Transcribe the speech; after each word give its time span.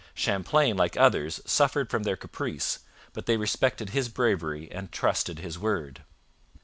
Champlain, 0.15 0.77
like 0.77 0.97
others, 0.97 1.41
suffered 1.45 1.91
from 1.91 2.01
their 2.01 2.15
caprice, 2.15 2.79
but 3.13 3.27
they 3.27 3.37
respected 3.37 3.91
his 3.91 4.09
bravery 4.09 4.67
and 4.71 4.91
trusted 4.91 5.37
his 5.37 5.59
word. 5.59 6.01